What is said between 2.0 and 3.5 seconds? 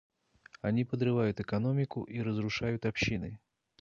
и разрушают общины.